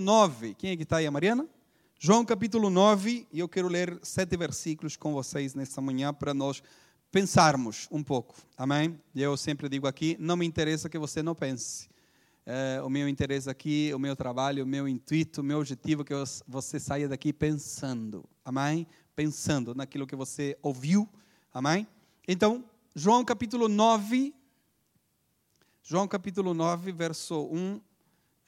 [0.00, 0.54] 9.
[0.54, 1.48] Quem é que está aí, a Mariana?
[1.98, 6.62] João capítulo 9, e eu quero ler sete versículos com vocês nesta manhã para nós
[7.12, 8.34] pensarmos um pouco.
[8.56, 8.98] Amém?
[9.14, 11.88] Eu sempre digo aqui: não me interessa que você não pense.
[12.44, 16.04] É, o meu interesse aqui, o meu trabalho, o meu intuito, o meu objetivo é
[16.04, 16.14] que
[16.48, 18.24] você saia daqui pensando.
[18.44, 18.84] Amém?
[19.14, 21.08] Pensando naquilo que você ouviu.
[21.54, 21.86] Amém?
[22.26, 22.64] Então,
[22.96, 24.34] João capítulo 9.
[25.84, 27.80] João capítulo 9, verso 1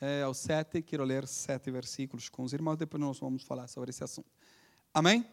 [0.01, 0.83] é, ao 7.
[0.83, 4.31] Quero ler sete versículos com os irmãos, depois nós vamos falar sobre esse assunto.
[4.93, 5.27] Amém?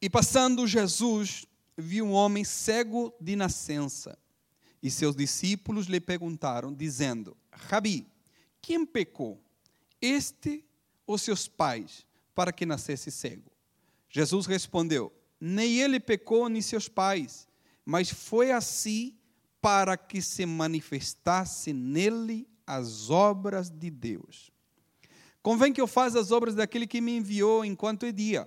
[0.00, 1.44] E passando Jesus,
[1.76, 4.18] viu um homem cego de nascença.
[4.82, 8.06] E seus discípulos lhe perguntaram, dizendo: Rabi,
[8.62, 9.42] quem pecou,
[10.00, 10.64] este
[11.06, 13.50] ou seus pais, para que nascesse cego?
[14.08, 17.48] Jesus respondeu: Nem ele pecou, nem seus pais,
[17.84, 19.18] mas foi assim
[19.60, 24.50] para que se manifestasse nele as obras de Deus.
[25.42, 28.46] Convém que eu faça as obras daquele que me enviou enquanto é dia.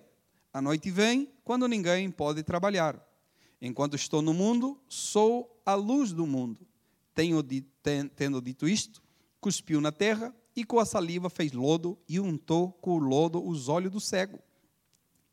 [0.53, 3.03] A noite vem quando ninguém pode trabalhar.
[3.59, 6.67] Enquanto estou no mundo, sou a luz do mundo.
[7.15, 7.41] Tenho,
[8.15, 9.01] tendo dito isto,
[9.39, 13.69] cuspiu na terra e com a saliva fez lodo e untou com o lodo os
[13.69, 14.39] olhos do cego.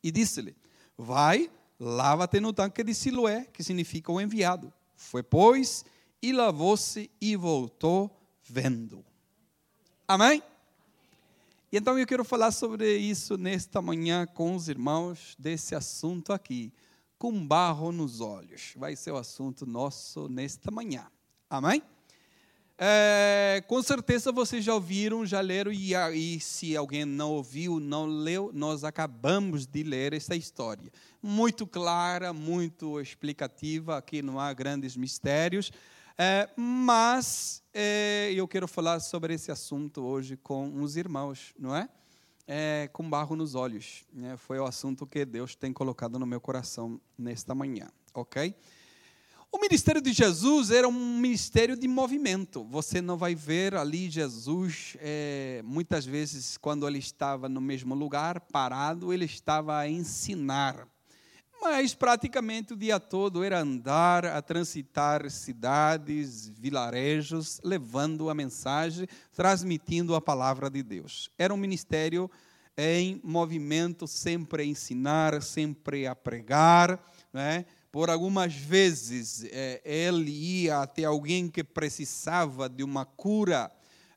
[0.03, 0.55] E disse-lhe:
[0.97, 4.73] Vai, lava-te no tanque de Siloé, que significa o enviado.
[4.95, 5.85] Foi, pois,
[6.21, 8.18] e lavou-se e voltou
[8.49, 9.05] vendo.
[10.07, 10.41] Amém?
[11.71, 16.73] E então eu quero falar sobre isso nesta manhã com os irmãos, desse assunto aqui,
[17.17, 18.73] com barro nos olhos.
[18.75, 21.05] Vai ser o assunto nosso nesta manhã.
[21.47, 21.83] Amém?
[22.81, 28.05] É, com certeza vocês já ouviram, já leram, e, e se alguém não ouviu, não
[28.05, 30.89] leu, nós acabamos de ler essa história.
[31.21, 35.73] Muito clara, muito explicativa, aqui não há grandes mistérios.
[36.21, 41.87] É, mas é, eu quero falar sobre esse assunto hoje com os irmãos, não é?
[42.45, 44.03] é com barro nos olhos.
[44.11, 44.35] Né?
[44.35, 48.53] Foi o assunto que Deus tem colocado no meu coração nesta manhã, ok?
[49.49, 52.65] O ministério de Jesus era um ministério de movimento.
[52.65, 58.41] Você não vai ver ali Jesus, é, muitas vezes, quando ele estava no mesmo lugar,
[58.41, 60.85] parado, ele estava a ensinar
[61.61, 70.15] mas praticamente o dia todo era andar, a transitar cidades, vilarejos, levando a mensagem, transmitindo
[70.15, 71.29] a palavra de Deus.
[71.37, 72.29] Era um ministério
[72.77, 76.97] em movimento, sempre a ensinar, sempre a pregar.
[77.33, 77.65] Né?
[77.91, 83.69] Por algumas vezes eh, ele ia até alguém que precisava de uma cura.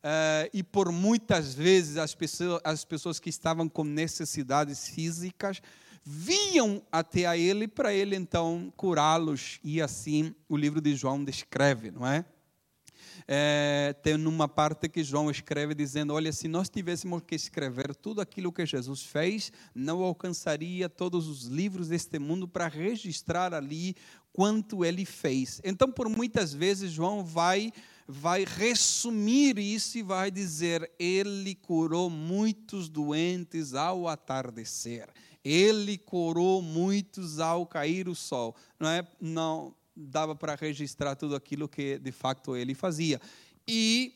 [0.04, 5.62] Uh, e por muitas vezes as pessoas, as pessoas que estavam com necessidades físicas
[6.05, 9.61] vinham até a ele para ele então curá-los.
[9.63, 12.25] E assim o livro de João descreve, não é?
[13.27, 18.21] É, tem numa parte que João escreve dizendo: Olha, se nós tivéssemos que escrever tudo
[18.21, 23.95] aquilo que Jesus fez, não alcançaria todos os livros deste mundo para registrar ali
[24.33, 25.61] quanto ele fez.
[25.63, 27.73] Então, por muitas vezes, João vai
[28.09, 35.09] vai resumir isso e vai dizer: Ele curou muitos doentes ao atardecer.
[35.44, 38.54] Ele curou muitos ao cair o sol.
[38.78, 39.06] Não é?
[39.20, 43.20] Não dava para registrar tudo aquilo que de fato ele fazia.
[43.66, 44.14] E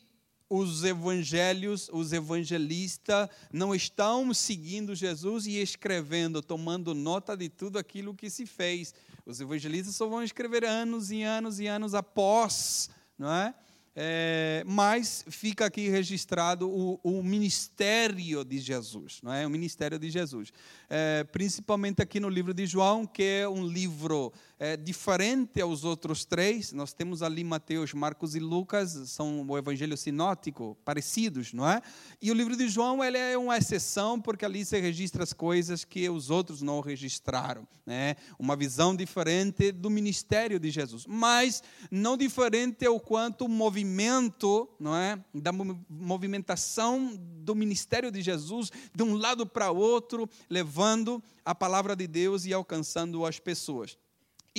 [0.49, 8.15] os evangelhos, os evangelistas não estão seguindo Jesus e escrevendo, tomando nota de tudo aquilo
[8.15, 8.93] que se fez.
[9.25, 13.53] Os evangelistas só vão escrever anos e anos e anos após, não é?
[13.99, 19.43] É, mas fica aqui registrado o, o, ministério de Jesus, não é?
[19.47, 20.53] O ministério de Jesus,
[20.87, 26.25] é, principalmente aqui no livro de João, que é um livro é, diferente aos outros
[26.25, 26.71] três.
[26.71, 31.81] Nós temos ali Mateus, Marcos e Lucas, são o Evangelho sinótico, parecidos, não é?
[32.21, 35.83] E o livro de João ele é uma exceção porque ali se registra as coisas
[35.83, 38.15] que os outros não registraram, né?
[38.39, 44.95] Uma visão diferente do ministério de Jesus, mas não diferente ao quanto o movimento não
[44.95, 51.95] é, da movimentação do ministério de Jesus de um lado para outro, levando a palavra
[51.95, 53.97] de Deus e alcançando as pessoas.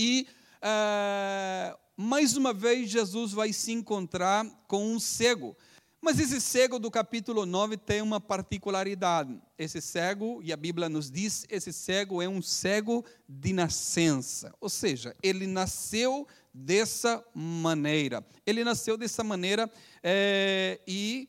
[0.01, 0.29] E
[0.63, 5.57] uh, mais uma vez Jesus vai se encontrar com um cego.
[6.01, 9.43] Mas esse cego do capítulo 9 tem uma particularidade.
[9.59, 14.55] Esse cego, e a Bíblia nos diz, esse cego é um cego de nascença.
[14.61, 18.25] Ou seja, ele nasceu dessa maneira.
[18.47, 19.69] Ele nasceu dessa maneira
[20.01, 21.29] é, e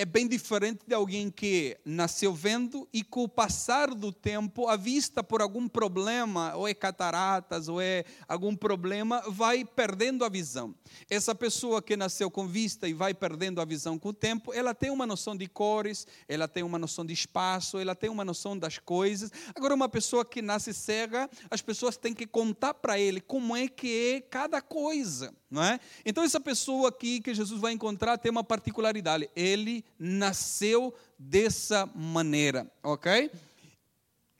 [0.00, 4.74] é bem diferente de alguém que nasceu vendo e com o passar do tempo, a
[4.74, 10.74] vista por algum problema, ou é cataratas, ou é algum problema, vai perdendo a visão.
[11.10, 14.74] Essa pessoa que nasceu com vista e vai perdendo a visão com o tempo, ela
[14.74, 18.56] tem uma noção de cores, ela tem uma noção de espaço, ela tem uma noção
[18.56, 19.30] das coisas.
[19.54, 23.68] Agora, uma pessoa que nasce cega, as pessoas têm que contar para ele como é
[23.68, 25.80] que é cada coisa não é?
[26.06, 29.28] Então essa pessoa aqui que Jesus vai encontrar tem uma particularidade.
[29.34, 33.30] Ele nasceu dessa maneira, ok?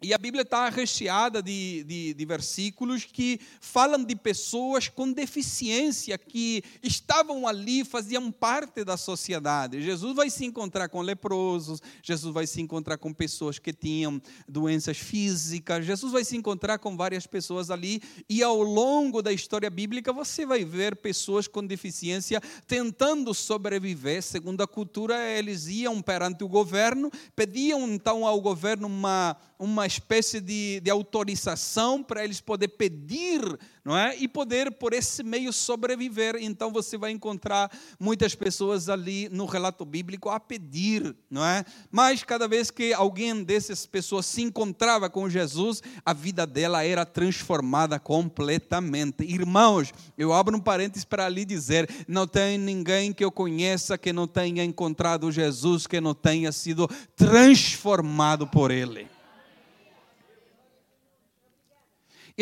[0.02, 6.16] E a Bíblia está recheada de, de, de, versículos que falam de pessoas com deficiência
[6.16, 9.82] que estavam ali, faziam parte da sociedade.
[9.82, 14.96] Jesus vai se encontrar com leprosos, Jesus vai se encontrar com pessoas que tinham doenças
[14.96, 18.00] físicas, Jesus vai se encontrar com várias pessoas ali.
[18.26, 24.22] E ao longo da história bíblica você vai ver pessoas com deficiência tentando sobreviver.
[24.22, 30.40] Segundo a cultura, eles iam perante o governo, pediam então ao governo uma uma espécie
[30.40, 33.42] de, de autorização para eles poder pedir,
[33.84, 34.16] não é?
[34.16, 36.36] E poder por esse meio sobreviver.
[36.40, 41.62] Então você vai encontrar muitas pessoas ali no relato bíblico a pedir, não é?
[41.90, 47.04] Mas cada vez que alguém dessas pessoas se encontrava com Jesus, a vida dela era
[47.04, 49.24] transformada completamente.
[49.24, 54.10] Irmãos, eu abro um parênteses para ali dizer: não tem ninguém que eu conheça que
[54.10, 59.19] não tenha encontrado Jesus, que não tenha sido transformado por ele.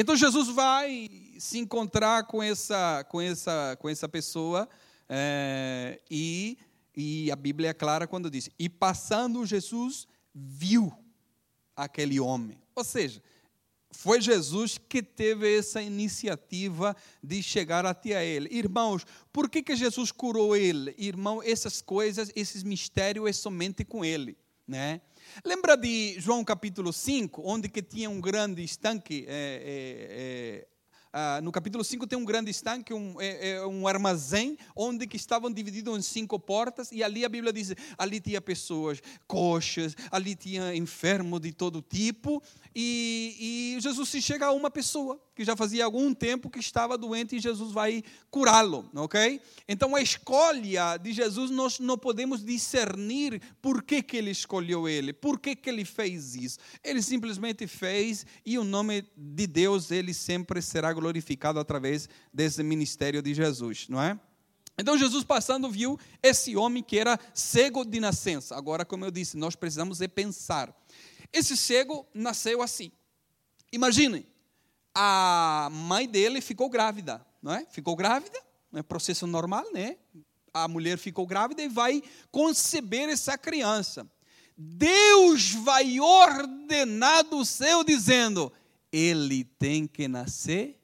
[0.00, 1.10] Então Jesus vai
[1.40, 4.68] se encontrar com essa, com essa, com essa pessoa
[5.08, 6.56] é, e,
[6.96, 10.96] e a Bíblia é clara quando diz: E passando Jesus viu
[11.74, 12.62] aquele homem.
[12.76, 13.20] Ou seja,
[13.90, 18.56] foi Jesus que teve essa iniciativa de chegar até ele.
[18.56, 20.94] Irmãos, por que, que Jesus curou ele?
[20.96, 24.38] Irmão, essas coisas, esses mistérios é somente com ele.
[24.64, 25.00] Né?
[25.44, 29.24] Lembra de João capítulo 5, onde que tinha um grande estanque?
[29.28, 30.68] É, é, é,
[31.12, 35.16] ah, no capítulo 5 tem um grande estanque, um, é, é, um armazém, onde que
[35.16, 40.34] estavam divididos em cinco portas, e ali a Bíblia diz, ali tinha pessoas coxas, ali
[40.34, 42.42] tinha enfermo de todo tipo,
[42.74, 46.98] e, e, Jesus se chega a uma pessoa que já fazia algum tempo que estava
[46.98, 49.40] doente e Jesus vai curá-lo, ok?
[49.68, 55.12] Então a escolha de Jesus nós não podemos discernir por que, que ele escolheu ele,
[55.12, 56.58] por que, que ele fez isso.
[56.82, 63.22] Ele simplesmente fez e o nome de Deus ele sempre será glorificado através desse ministério
[63.22, 64.18] de Jesus, não é?
[64.78, 68.56] Então Jesus passando viu esse homem que era cego de nascença.
[68.56, 70.74] Agora, como eu disse, nós precisamos é pensar.
[71.32, 72.92] Esse cego nasceu assim.
[73.72, 74.26] Imaginem,
[74.94, 77.66] a mãe dele ficou grávida, não é?
[77.70, 78.38] Ficou grávida,
[78.72, 79.96] é processo normal, né?
[80.54, 84.08] A mulher ficou grávida e vai conceber essa criança.
[84.56, 88.52] Deus vai ordenar do céu dizendo:
[88.90, 90.80] ele tem que nascer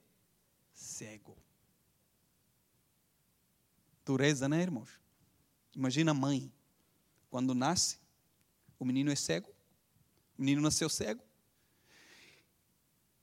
[0.73, 1.37] cego.
[4.05, 4.91] Dureza, né, irmãos?
[5.75, 6.53] Imagina a mãe,
[7.31, 7.99] quando nasce,
[8.79, 9.49] o menino é cego,
[10.39, 11.23] o menino nasceu cego.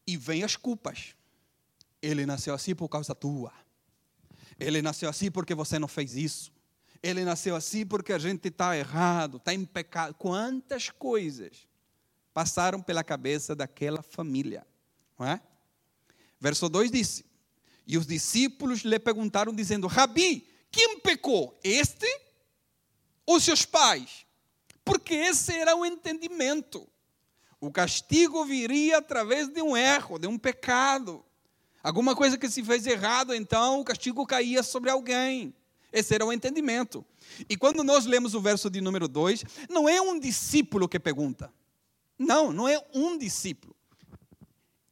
[0.05, 1.15] E vem as culpas.
[2.01, 3.53] Ele nasceu assim por causa tua.
[4.59, 6.51] Ele nasceu assim porque você não fez isso.
[7.01, 10.13] Ele nasceu assim porque a gente está errado, está em pecado.
[10.15, 11.67] Quantas coisas
[12.33, 14.65] passaram pela cabeça daquela família.
[15.17, 15.41] Não é?
[16.39, 17.25] Verso 2 disse:
[17.85, 21.57] E os discípulos lhe perguntaram, dizendo: Rabi, quem pecou?
[21.63, 22.07] Este
[23.25, 24.25] ou seus pais?
[24.83, 26.87] Porque esse era o entendimento.
[27.59, 31.23] O castigo viria através de um erro, de um pecado.
[31.83, 35.53] Alguma coisa que se fez errado, então o castigo caía sobre alguém.
[35.91, 37.05] Esse era o entendimento.
[37.49, 41.53] E quando nós lemos o verso de número 2, não é um discípulo que pergunta.
[42.17, 43.75] Não, não é um discípulo.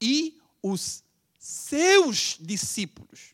[0.01, 1.03] E os
[1.37, 3.33] seus discípulos.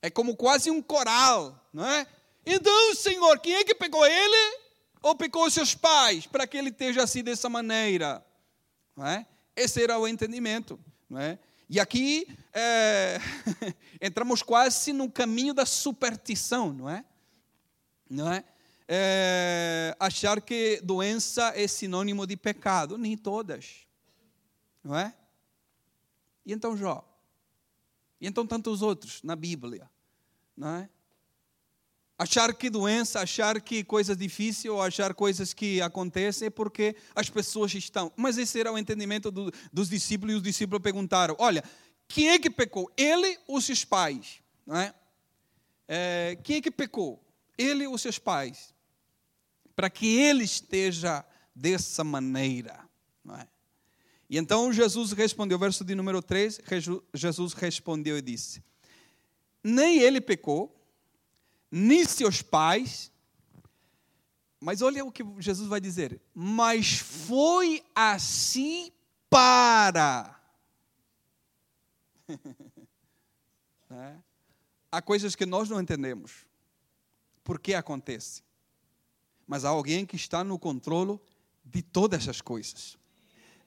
[0.00, 2.06] É como quase um coral, não é?
[2.46, 4.58] Então, Senhor, quem é que pegou ele?
[5.02, 8.24] Ou pegou os seus pais para que ele esteja assim dessa maneira?
[8.96, 9.26] Não é?
[9.54, 10.78] Esse era o entendimento.
[11.08, 11.38] Não é?
[11.68, 13.18] E aqui é,
[14.00, 17.04] entramos quase no caminho da superstição, não é?
[18.08, 18.44] Não é?
[18.86, 19.96] é?
[20.00, 23.86] Achar que doença é sinônimo de pecado, nem todas,
[24.82, 25.14] não é?
[26.46, 27.04] E então Jó?
[28.20, 29.90] E então tantos outros na Bíblia,
[30.56, 30.88] não é?
[32.18, 37.30] Achar que doença, achar que coisas difíceis ou achar coisas que acontecem é porque as
[37.30, 38.12] pessoas estão.
[38.16, 41.62] Mas esse era o entendimento do, dos discípulos e os discípulos perguntaram: olha,
[42.08, 42.90] quem é que pecou?
[42.96, 44.42] Ele ou seus pais?
[44.66, 44.92] Não é?
[45.86, 47.24] é quem é que pecou?
[47.56, 48.74] Ele ou seus pais?
[49.78, 52.80] para que ele esteja dessa maneira.
[54.28, 56.60] E então Jesus respondeu, verso de número 3,
[57.14, 58.62] Jesus respondeu e disse:
[59.64, 60.74] Nem ele pecou,
[61.70, 63.10] nem seus pais,
[64.60, 68.92] mas olha o que Jesus vai dizer: Mas foi assim
[69.30, 70.38] para.
[73.90, 74.16] é?
[74.90, 76.46] Há coisas que nós não entendemos.
[77.44, 78.42] Por que acontece?
[79.46, 81.18] Mas há alguém que está no controle
[81.64, 82.97] de todas essas coisas.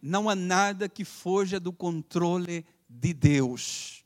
[0.02, 4.04] Não há nada que foja do controle de Deus.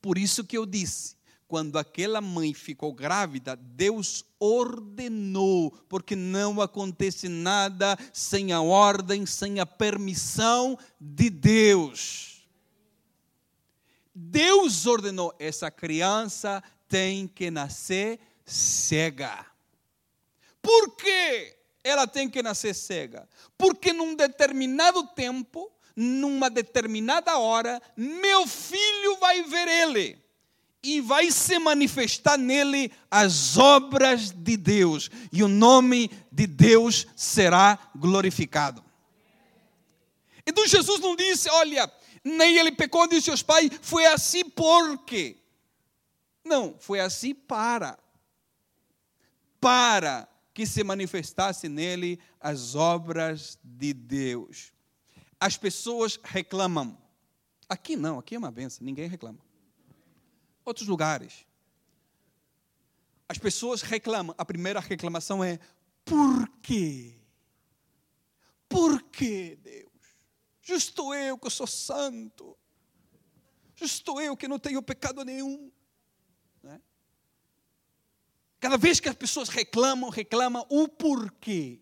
[0.00, 7.28] Por isso que eu disse, quando aquela mãe ficou grávida, Deus ordenou, porque não acontece
[7.28, 12.48] nada sem a ordem, sem a permissão de Deus.
[14.14, 19.46] Deus ordenou, essa criança tem que nascer cega.
[20.62, 21.59] Por quê?
[21.82, 23.28] Ela tem que nascer cega.
[23.56, 30.20] Porque num determinado tempo, numa determinada hora, meu filho vai ver ele
[30.82, 37.78] e vai se manifestar nele as obras de Deus, e o nome de Deus será
[37.94, 38.82] glorificado.
[40.46, 41.90] Então Jesus não disse, olha,
[42.24, 45.36] nem ele pecou, disse seus pais, foi assim porque.
[46.44, 47.98] Não, foi assim para.
[49.60, 54.72] Para que se manifestasse nele as obras de Deus.
[55.38, 56.98] As pessoas reclamam.
[57.68, 59.38] Aqui não, aqui é uma benção, ninguém reclama
[60.70, 61.46] outros lugares.
[63.28, 64.34] As pessoas reclamam.
[64.38, 65.58] A primeira reclamação é:
[66.04, 67.16] por quê?
[68.68, 69.90] Por quê, Deus?
[70.62, 72.56] Justo eu que sou santo.
[73.74, 75.70] Justo eu que não tenho pecado nenhum.
[78.60, 81.80] Cada vez que as pessoas reclamam, reclamam o porquê.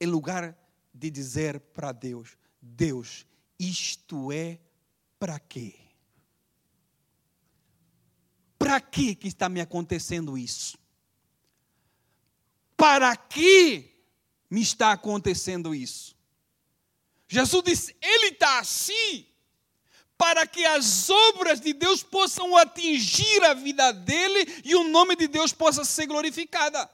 [0.00, 0.58] Em lugar
[0.92, 3.24] de dizer para Deus: Deus,
[3.58, 4.58] isto é
[5.18, 5.76] para quê?
[8.58, 10.76] Para que que está me acontecendo isso?
[12.76, 14.04] Para que
[14.50, 16.16] me está acontecendo isso?
[17.28, 19.27] Jesus disse: Ele está assim
[20.18, 25.28] para que as obras de Deus possam atingir a vida dele e o nome de
[25.28, 26.90] Deus possa ser glorificada.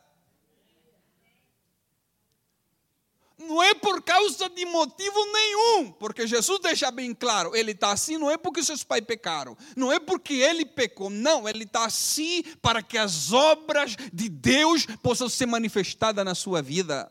[3.44, 8.16] não é por causa de motivo nenhum, porque Jesus deixa bem claro, ele está assim
[8.16, 12.42] não é porque seus pais pecaram, não é porque ele pecou, não, ele está assim
[12.62, 17.10] para que as obras de Deus possam ser manifestadas na sua vida.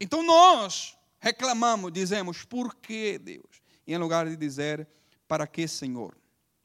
[0.00, 3.47] Então nós reclamamos, dizemos, por que Deus?
[3.92, 4.86] Em lugar de dizer,
[5.26, 6.16] para que Senhor?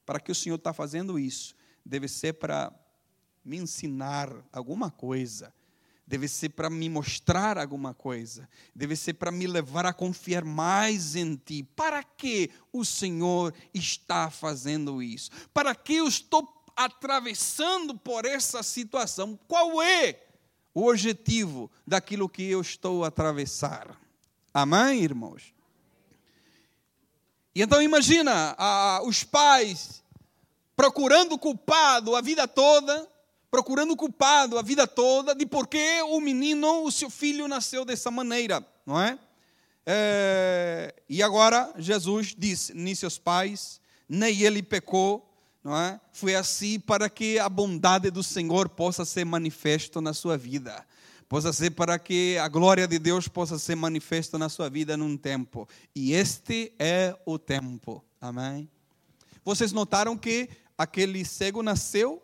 [0.06, 1.56] Para que o Senhor está fazendo isso?
[1.86, 2.72] Deve ser para
[3.44, 5.54] me ensinar alguma coisa
[6.06, 11.16] deve ser para me mostrar alguma coisa, deve ser para me levar a confiar mais
[11.16, 11.64] em Ti.
[11.64, 15.32] Para que o Senhor está fazendo isso?
[15.54, 19.40] Para que eu estou atravessando por essa situação?
[19.48, 20.20] Qual é
[20.74, 23.98] o objetivo daquilo que eu estou a atravessar?
[24.54, 25.53] Amém, irmãos?
[27.56, 28.56] E então imagina
[29.04, 30.04] os pais
[30.76, 33.08] procurando culpado a vida toda,
[33.52, 38.10] procurando culpado a vida toda de por que o menino, o seu filho, nasceu dessa
[38.10, 39.20] maneira, não é?
[39.86, 43.80] é e agora Jesus disse: nem seus pais,
[44.10, 45.30] nem ele pecou,
[45.64, 46.00] não é?
[46.12, 50.84] Foi assim para que a bondade do Senhor possa ser manifesta na sua vida.
[51.34, 55.18] Possa ser para que a glória de Deus possa ser manifesta na sua vida num
[55.18, 55.68] tempo.
[55.96, 58.06] E este é o tempo.
[58.22, 58.70] Amém?
[59.44, 60.48] Vocês notaram que
[60.78, 62.22] aquele cego nasceu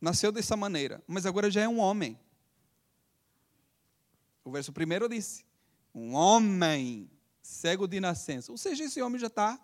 [0.00, 2.18] nasceu dessa maneira, mas agora já é um homem.
[4.44, 5.44] O verso primeiro disse:
[5.94, 7.08] um homem
[7.40, 8.50] cego de nascença.
[8.50, 9.60] Ou seja, esse homem já está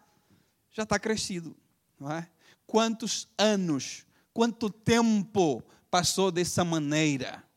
[0.70, 1.56] já tá crescido.
[1.98, 2.30] Não é?
[2.68, 5.60] Quantos anos, quanto tempo
[5.90, 7.49] passou dessa maneira?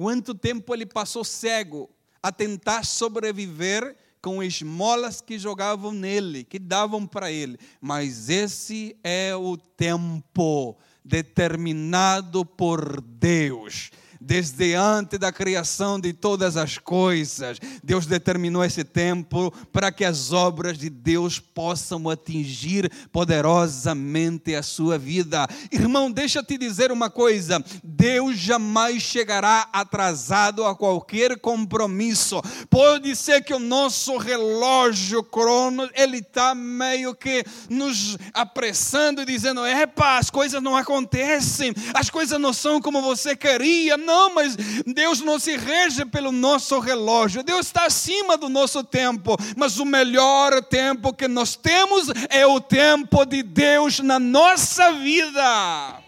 [0.00, 1.90] Quanto tempo ele passou cego
[2.22, 7.58] a tentar sobreviver com esmolas que jogavam nele, que davam para ele.
[7.82, 13.90] Mas esse é o tempo determinado por Deus.
[14.20, 20.30] Desde antes da criação de todas as coisas, Deus determinou esse tempo para que as
[20.30, 25.48] obras de Deus possam atingir poderosamente a sua vida.
[25.72, 32.42] Irmão, deixa eu te dizer uma coisa: Deus jamais chegará atrasado a qualquer compromisso.
[32.68, 40.18] Pode ser que o nosso relógio crono ele está meio que nos apressando dizendo: epa,
[40.18, 43.96] as coisas não acontecem, as coisas não são como você queria.
[43.96, 49.36] Não, mas Deus não se rege pelo nosso relógio, Deus está acima do nosso tempo,
[49.56, 56.00] mas o melhor tempo que nós temos é o tempo de Deus na nossa vida.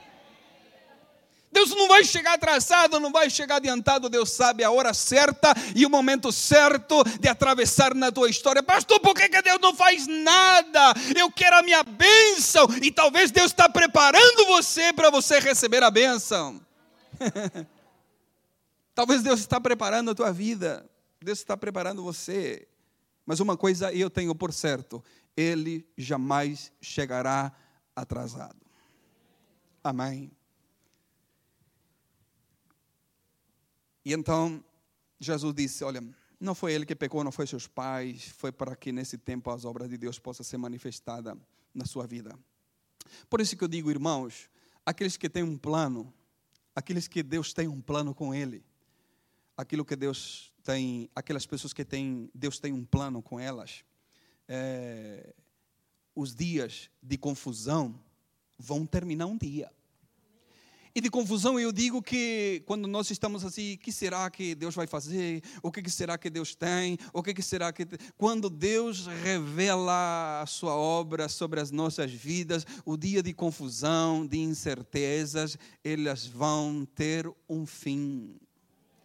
[1.53, 4.09] Deus não vai chegar atrasado, não vai chegar adiantado.
[4.09, 8.63] Deus sabe a hora certa e o momento certo de atravessar na tua história.
[8.63, 10.95] Pastor, por que, que Deus não faz nada?
[11.15, 12.67] Eu quero a minha bênção.
[12.81, 16.59] E talvez Deus está preparando você para você receber a bênção.
[18.95, 20.89] talvez Deus está preparando a tua vida.
[21.21, 22.67] Deus está preparando você.
[23.25, 25.03] Mas uma coisa eu tenho por certo:
[25.37, 27.53] Ele jamais chegará
[27.95, 28.61] atrasado.
[29.83, 30.31] Amém.
[34.05, 34.63] E então
[35.21, 36.03] Jesus disse: Olha,
[36.41, 39.65] não foi ele que pecou, não foi seus pais, foi para que nesse tempo as
[39.65, 41.37] obras de Deus possam ser manifestadas
[41.73, 42.37] na sua vida.
[43.31, 44.51] Por isso que eu digo, irmãos,
[44.85, 46.13] aqueles que têm um plano,
[46.75, 48.65] aqueles que Deus tem um plano com ele,
[49.57, 53.85] aquilo que Deus tem, aquelas pessoas que têm, Deus tem um plano com elas,
[54.49, 55.35] é,
[56.15, 57.99] os dias de confusão
[58.59, 59.71] vão terminar um dia.
[60.95, 64.87] E de confusão eu digo que quando nós estamos assim, que será que Deus vai
[64.87, 65.43] fazer?
[65.63, 66.99] O que será que Deus tem?
[67.15, 67.87] O que será que
[68.19, 74.39] quando Deus revela a sua obra sobre as nossas vidas, o dia de confusão, de
[74.39, 78.39] incertezas, elas vão ter um fim.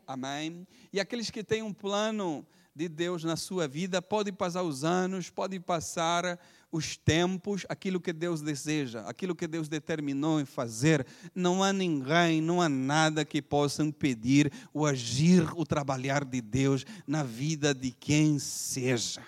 [0.07, 0.65] Amém?
[0.93, 5.29] E aqueles que têm um plano de Deus na sua vida, pode passar os anos,
[5.31, 6.39] pode passar
[6.71, 11.05] os tempos, aquilo que Deus deseja, aquilo que Deus determinou em fazer.
[11.33, 16.85] Não há ninguém, não há nada que possa impedir o agir, o trabalhar de Deus
[17.07, 19.25] na vida de quem seja.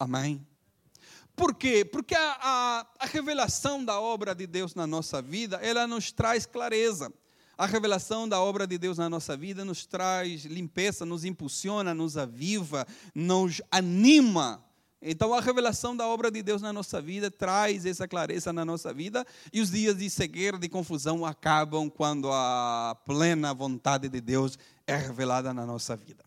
[0.00, 0.46] Amém?
[1.36, 1.84] Por quê?
[1.84, 6.46] Porque a, a, a revelação da obra de Deus na nossa vida, ela nos traz
[6.46, 7.12] clareza.
[7.56, 12.16] A revelação da obra de Deus na nossa vida nos traz limpeza, nos impulsiona, nos
[12.16, 14.62] aviva, nos anima
[15.08, 18.92] então, a revelação da obra de Deus na nossa vida traz essa clareza na nossa
[18.92, 24.58] vida, e os dias de cegueira, de confusão, acabam quando a plena vontade de Deus
[24.86, 26.24] é revelada na nossa vida.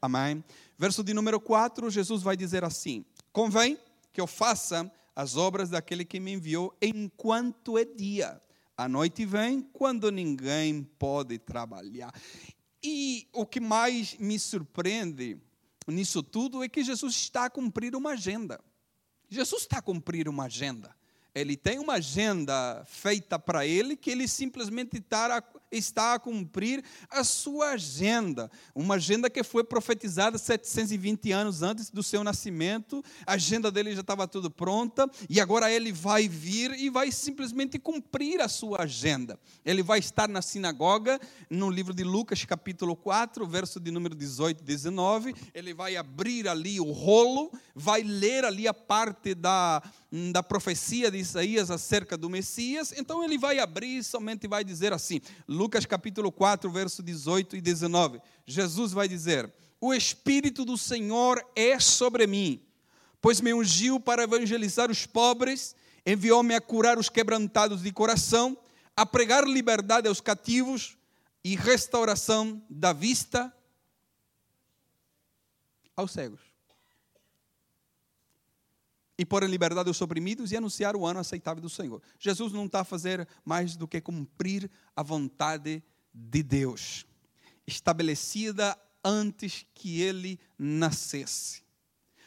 [0.00, 0.42] Amém?
[0.78, 3.78] Verso de número 4, Jesus vai dizer assim: Convém
[4.12, 8.40] que eu faça as obras daquele que me enviou enquanto é dia.
[8.76, 12.12] A noite vem quando ninguém pode trabalhar.
[12.82, 15.38] E o que mais me surpreende
[15.86, 18.60] nisso tudo é que Jesus está a cumprir uma agenda.
[19.28, 20.94] Jesus está a cumprir uma agenda.
[21.34, 25.42] Ele tem uma agenda feita para ele que ele simplesmente está a,
[25.76, 28.50] está a cumprir a sua agenda.
[28.74, 33.02] Uma agenda que foi profetizada 720 anos antes do seu nascimento.
[33.26, 37.78] A agenda dele já estava tudo pronta e agora ele vai vir e vai simplesmente
[37.78, 39.38] cumprir a sua agenda.
[39.64, 44.60] Ele vai estar na sinagoga, no livro de Lucas, capítulo 4, verso de número 18
[44.60, 45.34] e 19.
[45.52, 49.82] Ele vai abrir ali o rolo, vai ler ali a parte da
[50.32, 54.92] da profecia de Isaías acerca do Messias, então ele vai abrir e somente vai dizer
[54.92, 58.20] assim, Lucas capítulo 4, verso 18 e 19.
[58.46, 62.62] Jesus vai dizer: O Espírito do Senhor é sobre mim,
[63.20, 65.74] pois me ungiu para evangelizar os pobres,
[66.06, 68.56] enviou-me a curar os quebrantados de coração,
[68.96, 70.96] a pregar liberdade aos cativos
[71.42, 73.52] e restauração da vista
[75.96, 76.53] aos cegos
[79.16, 82.02] e pôr em liberdade os oprimidos e anunciar o ano aceitável do Senhor.
[82.18, 87.06] Jesus não está a fazer mais do que cumprir a vontade de Deus,
[87.66, 91.62] estabelecida antes que ele nascesse.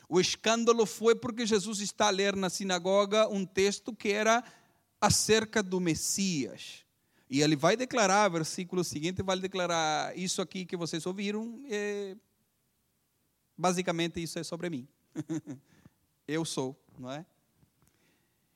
[0.10, 4.44] O escândalo foi porque Jesus está a ler na sinagoga um texto que era
[5.02, 6.86] acerca do Messias.
[7.30, 12.16] E ele vai declarar, versículo seguinte, vai declarar: Isso aqui que vocês ouviram, é...
[13.58, 14.88] basicamente isso é sobre mim.
[16.28, 17.26] eu sou, não é?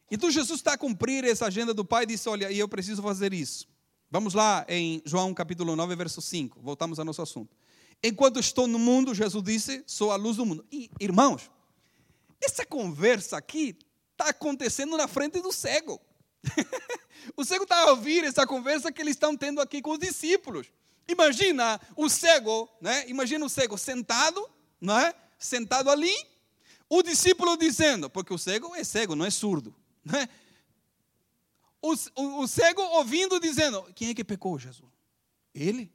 [0.10, 3.34] Então Jesus está a cumprir essa agenda do Pai e disse: Olha, eu preciso fazer
[3.34, 3.68] isso.
[4.10, 6.60] Vamos lá em João capítulo 9, verso 5.
[6.62, 7.56] Voltamos ao nosso assunto.
[8.04, 10.66] Enquanto estou no mundo, Jesus disse: Sou a luz do mundo.
[10.70, 11.50] E, irmãos,
[12.44, 13.78] essa conversa aqui
[14.12, 16.02] está acontecendo na frente do cego.
[17.38, 20.68] o cego está a ouvir essa conversa que eles estão tendo aqui com os discípulos.
[21.08, 23.08] Imagina o cego, né?
[23.08, 24.46] Imagina o cego sentado,
[24.80, 25.14] não é?
[25.40, 26.14] Sentado ali,
[26.94, 29.74] o discípulo dizendo, porque o cego é cego, não é surdo,
[30.04, 30.28] né?
[31.82, 34.92] O, o, o cego ouvindo dizendo: Quem é que pecou, Jesus?
[35.56, 35.90] Ele?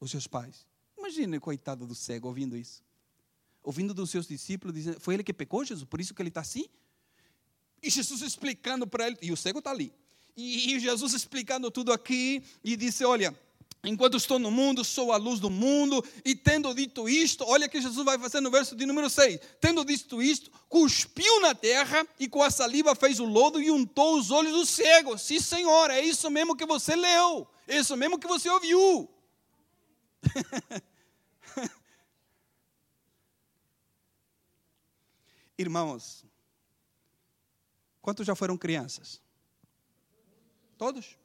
[0.00, 0.66] Os seus pais?
[0.96, 2.82] Imagina, coitado do cego, ouvindo isso.
[3.62, 5.86] Ouvindo dos seus discípulos dizendo: Foi ele que pecou, Jesus?
[5.86, 6.64] Por isso que ele está assim?
[7.82, 9.92] E Jesus explicando para ele, e o cego está ali.
[10.34, 13.38] E, e Jesus explicando tudo aqui, e disse: Olha
[13.84, 17.80] Enquanto estou no mundo, sou a luz do mundo, e tendo dito isto, olha que
[17.80, 22.28] Jesus vai fazer no verso de número 6: tendo dito isto, cuspiu na terra e
[22.28, 25.18] com a saliva fez o lodo e untou os olhos do cego.
[25.18, 29.10] Sim, Senhor, é isso mesmo que você leu, é isso mesmo que você ouviu.
[35.58, 36.24] Irmãos,
[38.00, 39.20] quantos já foram crianças?
[40.78, 41.20] Todos?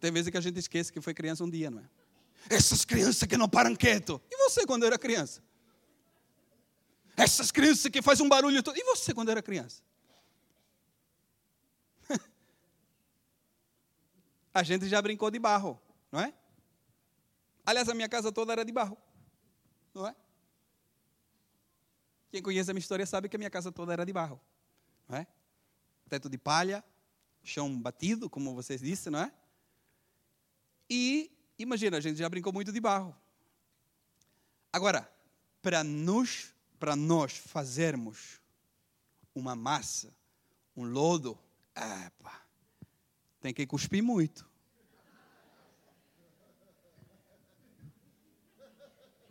[0.00, 1.84] Tem vezes que a gente esquece que foi criança um dia, não é?
[2.48, 4.20] Essas crianças que não param quieto.
[4.30, 5.42] E você quando era criança?
[7.16, 8.76] Essas crianças que fazem um barulho todo.
[8.76, 9.82] E você quando era criança?
[14.52, 16.34] a gente já brincou de barro, não é?
[17.64, 18.98] Aliás, a minha casa toda era de barro,
[19.94, 20.16] não é?
[22.30, 24.40] Quem conhece a minha história sabe que a minha casa toda era de barro,
[25.08, 25.26] não é?
[26.08, 26.82] Teto de palha,
[27.42, 29.32] chão batido, como vocês disseram, não é?
[30.94, 33.16] E imagina, a gente já brincou muito de barro.
[34.70, 35.10] Agora,
[35.62, 38.42] para nós, para nós fazermos
[39.34, 40.14] uma massa,
[40.76, 41.38] um lodo,
[41.74, 42.42] epa,
[43.40, 44.46] tem que cuspir muito.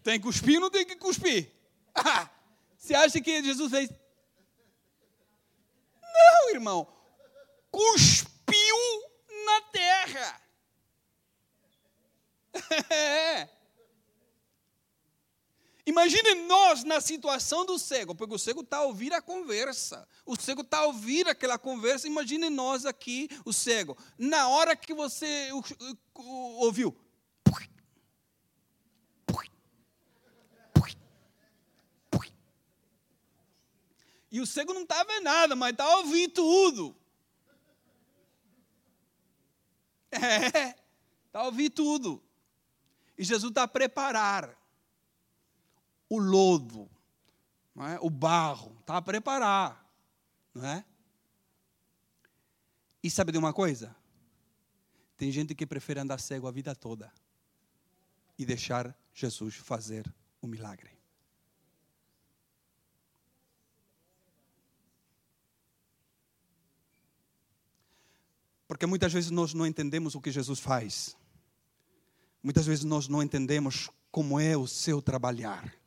[0.02, 1.52] Tem que cuspir ou não tem que cuspir?
[1.94, 2.28] Ah,
[2.76, 3.92] você acha que Jesus fez?
[6.02, 6.92] Não, irmão.
[7.70, 8.78] Cuspiu
[9.46, 10.42] na terra.
[12.90, 13.50] É.
[16.02, 20.08] Imagine nós na situação do cego, porque o cego está a ouvir a conversa.
[20.26, 22.08] O cego está a ouvir aquela conversa.
[22.08, 23.96] Imagine nós aqui, o cego.
[24.18, 25.50] Na hora que você
[26.16, 26.98] ouviu.
[34.32, 36.96] E o cego não está vendo nada, mas está a ouvir tudo.
[40.12, 40.76] É,
[41.28, 42.24] está a ouvir tudo.
[43.18, 44.61] E Jesus está a preparar
[46.12, 46.92] o lodo,
[47.74, 47.98] não é?
[48.02, 49.90] o barro, está a preparar.
[50.54, 50.84] Não é?
[53.02, 53.96] E sabe de uma coisa?
[55.16, 57.10] Tem gente que prefere andar cego a vida toda
[58.38, 60.92] e deixar Jesus fazer o milagre.
[68.68, 71.16] Porque muitas vezes nós não entendemos o que Jesus faz.
[72.44, 75.80] Muitas vezes nós não entendemos como é o seu trabalhar.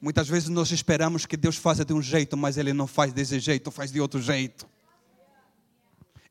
[0.00, 3.38] Muitas vezes nós esperamos que Deus faça de um jeito, mas Ele não faz desse
[3.40, 4.66] jeito, faz de outro jeito.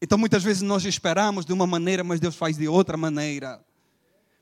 [0.02, 3.60] Então muitas vezes nós esperamos de uma maneira, mas Deus faz de outra maneira.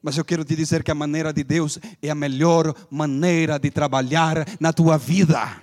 [0.01, 3.71] Mas eu quero te dizer que a maneira de Deus é a melhor maneira de
[3.71, 5.61] trabalhar na tua vida.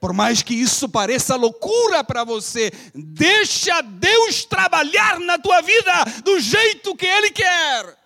[0.00, 6.40] Por mais que isso pareça loucura para você, deixa Deus trabalhar na tua vida do
[6.40, 8.03] jeito que Ele quer.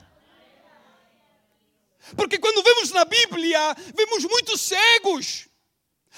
[2.17, 5.49] Porque quando vemos na Bíblia, vemos muitos cegos.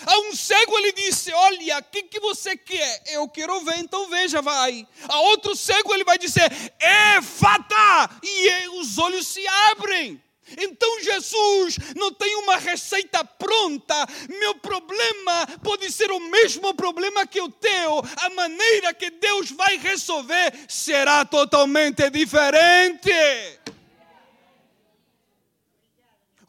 [0.06, 3.02] A um cego ele disse: Olha, o que, que você quer?
[3.08, 4.86] Eu quero ver, então veja, vai.
[5.08, 6.50] A outro cego ele vai dizer:
[6.80, 8.10] É fata!
[8.22, 10.22] E os olhos se abrem.
[10.58, 13.94] Então Jesus não tem uma receita pronta.
[14.28, 18.02] Meu problema pode ser o mesmo problema que o teu.
[18.16, 23.10] A maneira que Deus vai resolver será totalmente diferente.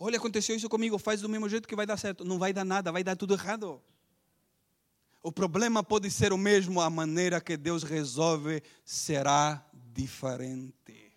[0.04, 2.26] Olha, aconteceu isso comigo, faz do mesmo jeito que vai dar certo.
[2.26, 3.80] Não vai dar nada, vai dar tudo errado.
[5.22, 11.14] O problema pode ser o mesmo, a maneira que Deus resolve será diferente.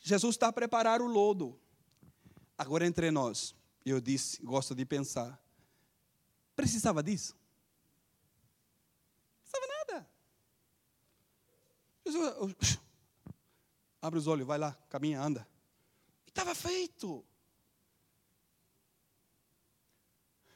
[0.00, 1.58] Jesus está a preparar o lodo.
[2.58, 5.42] Agora entre nós, eu disse, gosto de pensar,
[6.54, 7.34] precisava disso?
[9.40, 10.06] Precisava nada.
[12.04, 12.78] Jesus,
[14.02, 15.50] abre os olhos, vai lá, caminha, anda.
[16.32, 17.24] Estava feito.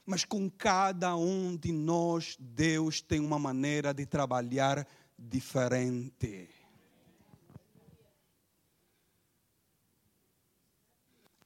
[0.05, 4.87] Mas com cada um de nós, Deus tem uma maneira de trabalhar
[5.17, 6.49] diferente.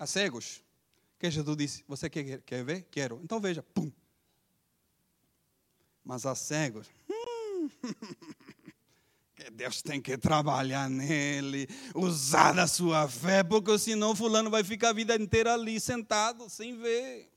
[0.02, 0.63] a cegos.
[1.20, 2.88] Que Jesus disse: Você quer, quer ver?
[2.89, 3.22] Quero.
[3.24, 3.62] Então veja.
[3.62, 3.91] Pum.
[6.04, 6.89] Mas há cegos.
[7.08, 7.70] Hum,
[9.49, 14.93] Deus tem que trabalhar nele, usar a sua fé, porque senão fulano vai ficar a
[14.93, 17.32] vida inteira ali sentado, sem ver.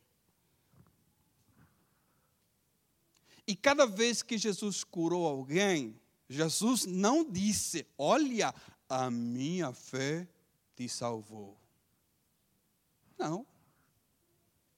[3.46, 8.54] E cada vez que Jesus curou alguém, Jesus não disse: Olha,
[8.88, 10.26] a minha fé
[10.74, 11.58] te salvou.
[13.18, 13.46] Não.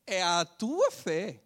[0.07, 1.43] É a tua fé.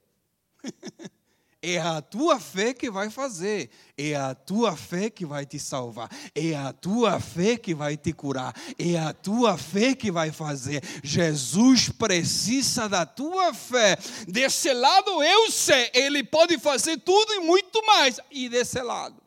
[1.63, 6.09] É a tua fé que vai fazer, é a tua fé que vai te salvar,
[6.35, 10.83] é a tua fé que vai te curar, é a tua fé que vai fazer.
[11.05, 13.99] Jesus precisa da tua fé.
[14.27, 18.19] Desse lado eu sei, ele pode fazer tudo e muito mais.
[18.31, 19.21] E desse lado.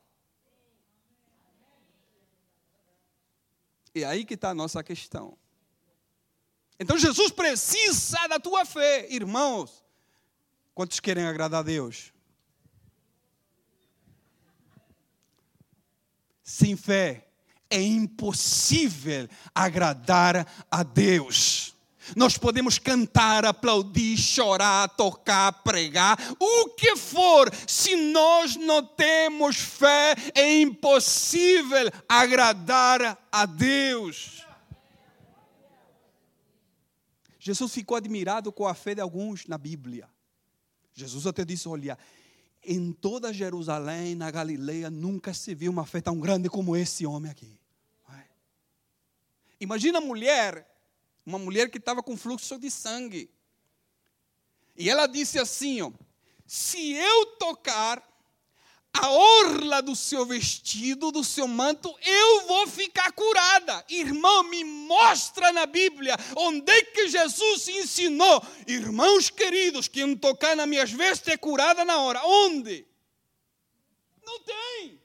[3.94, 5.38] E aí que está a nossa questão.
[6.80, 9.84] Então Jesus precisa da tua fé, irmãos.
[10.74, 12.13] Quantos querem agradar a Deus?
[16.44, 17.28] Sem fé
[17.70, 21.74] é impossível agradar a Deus.
[22.16, 30.14] Nós podemos cantar, aplaudir, chorar, tocar, pregar, o que for, se nós não temos fé,
[30.36, 34.46] é impossível agradar a Deus.
[37.40, 40.10] Jesus ficou admirado com a fé de alguns na Bíblia.
[40.94, 41.98] Jesus até disse: Olha,
[42.66, 47.32] em toda Jerusalém, na Galileia, nunca se viu uma fé tão grande como esse homem
[47.32, 47.60] aqui.
[49.64, 50.68] Imagina a mulher,
[51.26, 53.30] uma mulher que estava com fluxo de sangue.
[54.76, 55.92] E ela disse assim: ó,
[56.46, 58.04] se eu tocar
[58.94, 63.84] a orla do seu vestido, do seu manto, eu vou ficar curada.
[63.90, 68.42] Irmão, me mostra na Bíblia onde é que Jesus ensinou.
[68.68, 72.22] Irmãos queridos, quem tocar nas minhas vestes é curada na hora.
[72.24, 72.86] Onde?
[74.24, 75.03] Não tem.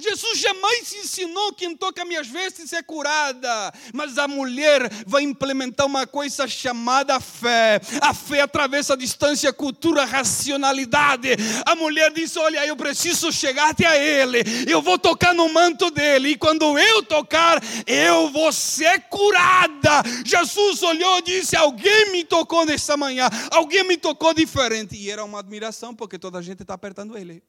[0.00, 5.86] Jesus jamais ensinou que quem toca minhas vestes é curada, mas a mulher vai implementar
[5.86, 7.80] uma coisa chamada fé.
[8.00, 11.30] A fé atravessa a distância, cultura, racionalidade.
[11.66, 16.30] A mulher diz: Olha, eu preciso chegar até Ele, eu vou tocar no manto dele,
[16.30, 20.02] e quando eu tocar, eu vou ser curada.
[20.24, 24.94] Jesus olhou e disse: Alguém me tocou nessa manhã, alguém me tocou diferente.
[24.94, 27.42] E era uma admiração, porque toda a gente está apertando ele.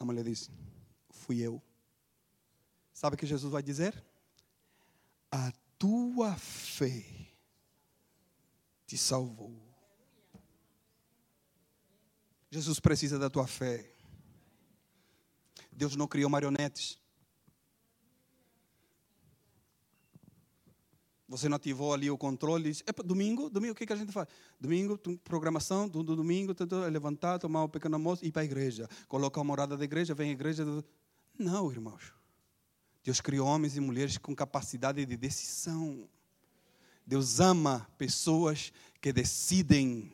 [0.00, 0.50] A mulher disse:
[1.10, 1.62] Fui eu.
[2.92, 4.04] Sabe o que Jesus vai dizer?
[5.30, 7.04] A tua fé
[8.86, 9.56] te salvou.
[12.50, 13.94] Jesus precisa da tua fé.
[15.70, 16.99] Deus não criou marionetes.
[21.30, 22.64] Você não ativou ali o controle.
[22.64, 24.26] Diz, domingo, domingo, o que, que a gente faz?
[24.58, 28.44] Domingo, programação, do, do domingo, tudo, é levantar, tomar um pequeno almoço ir para a
[28.44, 28.88] igreja.
[29.06, 30.66] Colocar a morada da igreja, vem a igreja.
[31.38, 32.12] Não, irmãos.
[33.04, 36.08] Deus criou homens e mulheres com capacidade de decisão.
[37.06, 40.12] Deus ama pessoas que decidem,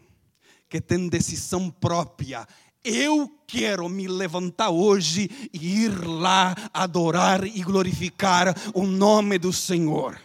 [0.68, 2.46] que têm decisão própria.
[2.84, 10.20] Eu quero me levantar hoje e ir lá adorar e glorificar o nome do Senhor.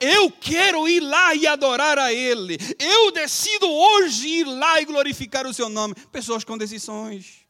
[0.00, 2.56] Eu quero ir lá e adorar a Ele.
[2.78, 5.94] Eu decido hoje ir lá e glorificar o Seu nome.
[6.10, 7.46] Pessoas com decisões.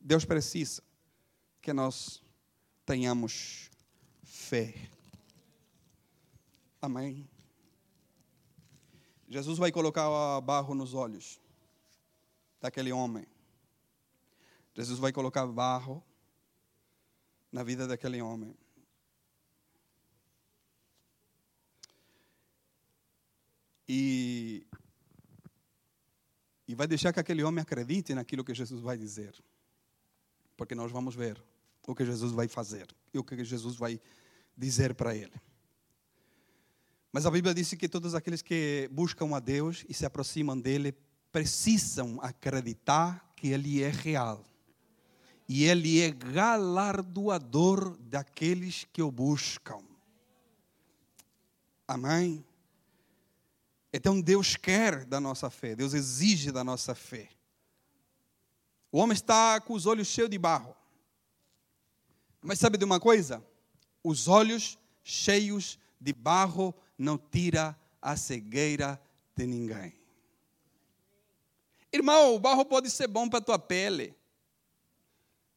[0.00, 0.82] Deus precisa
[1.60, 2.22] que nós
[2.84, 3.70] tenhamos
[4.22, 4.88] fé.
[6.80, 7.28] Amém.
[9.28, 11.40] Jesus vai colocar barro nos olhos
[12.60, 13.26] daquele homem.
[14.74, 16.02] Jesus vai colocar barro
[17.50, 18.54] na vida daquele homem.
[23.88, 24.66] E,
[26.66, 29.34] e vai deixar que aquele homem acredite naquilo que Jesus vai dizer.
[30.56, 31.42] Porque nós vamos ver
[31.86, 34.00] o que Jesus vai fazer e o que Jesus vai
[34.56, 35.34] dizer para ele.
[37.12, 40.94] Mas a Bíblia diz que todos aqueles que buscam a Deus e se aproximam dele
[41.32, 44.44] precisam acreditar que ele é real.
[45.48, 49.82] E ele é galardoador daqueles que o buscam.
[51.86, 52.44] Amém?
[53.96, 57.30] Então Deus quer da nossa fé, Deus exige da nossa fé.
[58.92, 60.76] O homem está com os olhos cheios de barro.
[62.42, 63.42] Mas sabe de uma coisa?
[64.04, 69.00] Os olhos cheios de barro não tira a cegueira
[69.34, 69.94] de ninguém.
[71.90, 74.14] Irmão, o barro pode ser bom para a tua pele.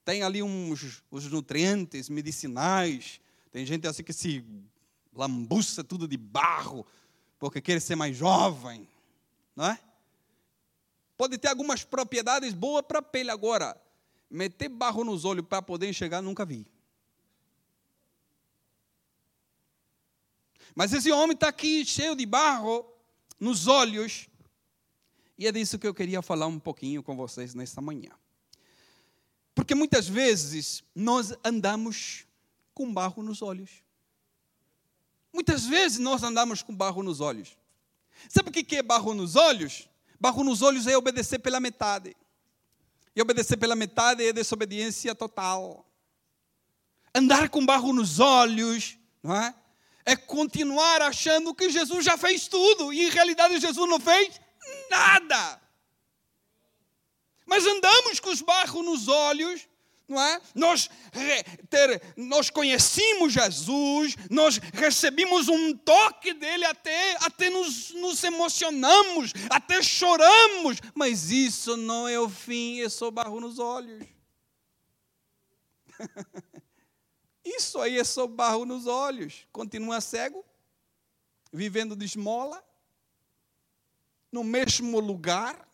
[0.05, 3.19] Tem ali uns os nutrientes medicinais.
[3.51, 4.45] Tem gente assim que se
[5.13, 6.85] lambuça tudo de barro,
[7.39, 8.87] porque quer ser mais jovem,
[9.55, 9.79] não é?
[11.17, 13.79] Pode ter algumas propriedades boas para a pele agora.
[14.29, 16.67] Meter barro nos olhos para poder enxergar, nunca vi.
[20.75, 22.85] Mas esse homem está aqui cheio de barro
[23.39, 24.29] nos olhos.
[25.37, 28.11] E é disso que eu queria falar um pouquinho com vocês nesta manhã.
[29.55, 32.25] Porque muitas vezes nós andamos
[32.73, 33.83] com barro nos olhos.
[35.31, 37.57] Muitas vezes nós andamos com barro nos olhos.
[38.27, 39.87] Sabe o que é barro nos olhos?
[40.19, 42.15] Barro nos olhos é obedecer pela metade.
[43.15, 45.85] E obedecer pela metade é desobediência total.
[47.13, 49.55] Andar com barro nos olhos, não é?
[50.05, 54.41] É continuar achando que Jesus já fez tudo e em realidade Jesus não fez
[54.89, 55.61] nada.
[57.45, 59.67] Mas andamos com os barros nos olhos,
[60.09, 60.41] não é?
[60.55, 60.89] Nós,
[61.69, 69.81] ter, nós conhecemos Jesus, nós recebemos um toque dele, até, até nos, nos emocionamos, até
[69.81, 74.03] choramos, mas isso não é o fim, é só barro nos olhos.
[77.43, 79.47] Isso aí é só barro nos olhos.
[79.51, 80.45] Continua cego,
[81.51, 82.63] vivendo de esmola,
[84.31, 85.68] no mesmo lugar,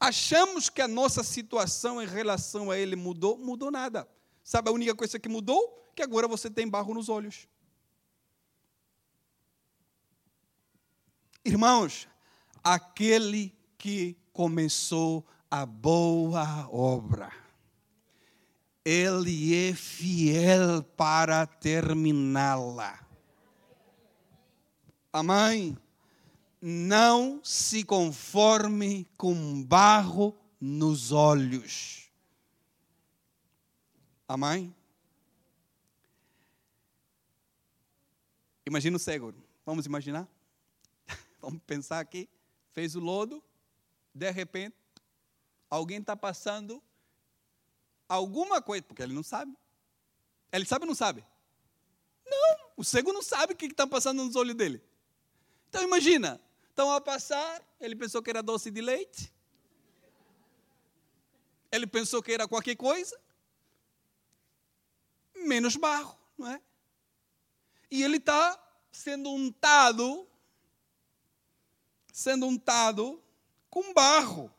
[0.00, 3.36] Achamos que a nossa situação em relação a Ele mudou?
[3.36, 4.08] Mudou nada.
[4.42, 5.92] Sabe a única coisa que mudou?
[5.94, 7.46] Que agora você tem barro nos olhos.
[11.44, 12.08] Irmãos,
[12.64, 17.30] aquele que começou a boa obra,
[18.82, 23.06] Ele é fiel para terminá-la.
[25.12, 25.76] Amém?
[26.60, 32.10] Não se conforme com barro nos olhos.
[34.28, 34.74] Amém?
[38.66, 39.34] Imagina o cego.
[39.64, 40.28] Vamos imaginar?
[41.40, 42.28] Vamos pensar aqui.
[42.72, 43.42] Fez o lodo,
[44.14, 44.76] de repente,
[45.68, 46.80] alguém está passando
[48.08, 49.56] alguma coisa, porque ele não sabe.
[50.52, 51.24] Ele sabe ou não sabe?
[52.24, 54.82] Não, o cego não sabe o que está passando nos olhos dele.
[55.68, 56.40] Então imagina,
[56.80, 59.30] Estão a passar, ele pensou que era doce de leite.
[61.70, 63.20] Ele pensou que era qualquer coisa.
[65.44, 66.58] Menos barro, não é?
[67.90, 68.58] E ele está
[68.90, 70.26] sendo untado,
[72.10, 73.22] sendo untado
[73.68, 74.50] com barro.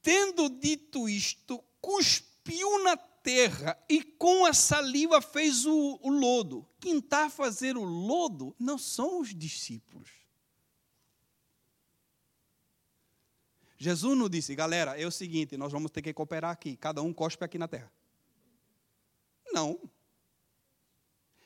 [0.00, 6.64] Tendo dito isto, cuspiu na terra e com a saliva fez o, o lodo.
[6.78, 10.17] Quem está a fazer o lodo não são os discípulos.
[13.78, 17.12] Jesus não disse, galera, é o seguinte, nós vamos ter que cooperar aqui, cada um
[17.12, 17.90] cospe aqui na terra.
[19.52, 19.78] Não.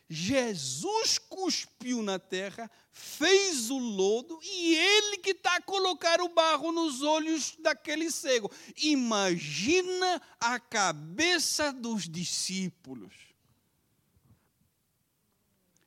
[0.08, 6.72] Jesus cuspiu na terra, fez o lodo e ele que está a colocar o barro
[6.72, 8.50] nos olhos daquele cego.
[8.76, 13.14] Imagina a cabeça dos discípulos.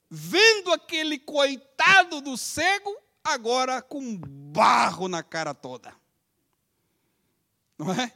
[0.09, 6.04] Vendo aquele coitado do cego, agora com barro na cara toda.
[7.77, 8.11] Não é?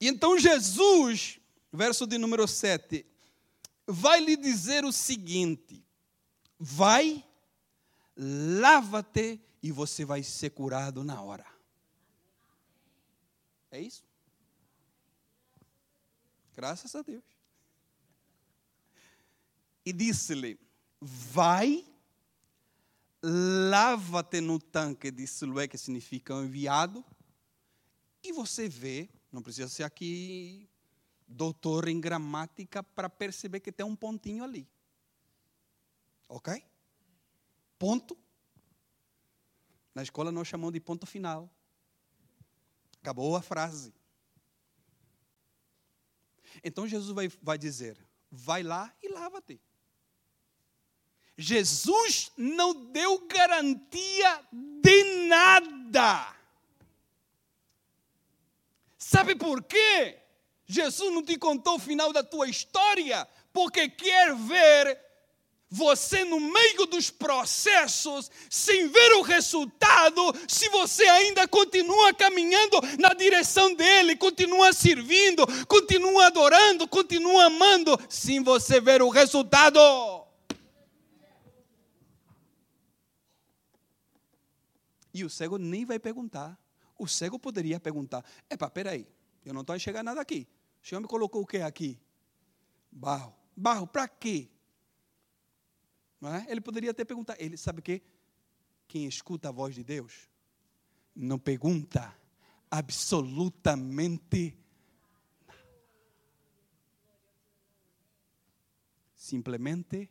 [0.00, 1.40] E então Jesus,
[1.72, 3.04] verso de número 7,
[3.86, 5.84] vai lhe dizer o seguinte:
[6.58, 7.24] vai,
[8.16, 11.46] lava-te e você vai ser curado na hora.
[13.70, 14.04] É isso?
[16.54, 17.24] Graças a Deus.
[19.84, 20.58] E disse-lhe:
[21.00, 21.84] Vai,
[23.22, 27.04] lava-te no tanque de Siloé, que significa enviado,
[28.22, 30.68] e você vê, não precisa ser aqui
[31.26, 34.66] doutor em gramática para perceber que tem um pontinho ali.
[36.28, 36.62] Ok?
[37.78, 38.16] Ponto.
[39.94, 41.50] Na escola nós chamamos de ponto final.
[43.00, 43.94] Acabou a frase.
[46.64, 47.98] Então Jesus vai, vai dizer:
[48.30, 49.60] vai lá e lava-te.
[51.36, 56.37] Jesus não deu garantia de nada.
[59.10, 60.18] Sabe por quê?
[60.66, 65.00] Jesus não te contou o final da tua história, porque quer ver
[65.70, 73.14] você no meio dos processos, sem ver o resultado, se você ainda continua caminhando na
[73.14, 79.80] direção dele, continua servindo, continua adorando, continua amando, sem você ver o resultado.
[85.14, 86.58] E o cego nem vai perguntar.
[86.98, 89.06] O cego poderia perguntar: Epa, peraí,
[89.44, 90.46] eu não estou enxergando nada aqui.
[90.82, 91.98] O Senhor me colocou o que aqui?
[92.90, 93.34] Barro.
[93.56, 94.50] barro, para quê?
[96.22, 96.50] É?
[96.50, 97.36] Ele poderia até perguntar.
[97.40, 98.02] Ele sabe o quê?
[98.88, 100.28] Quem escuta a voz de Deus
[101.14, 102.16] não pergunta
[102.70, 104.56] absolutamente
[105.46, 105.58] nada.
[109.14, 110.10] Simplesmente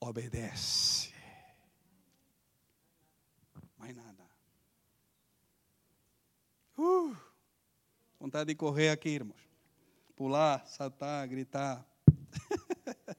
[0.00, 1.14] obedece.
[3.78, 4.26] Mais nada.
[6.78, 7.16] Uh,
[8.20, 9.40] vontade de correr aqui, irmãos.
[10.14, 11.86] Pular, saltar, gritar.